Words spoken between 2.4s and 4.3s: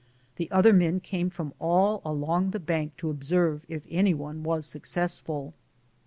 the bank to observe if any